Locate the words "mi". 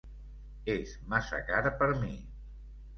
2.03-2.15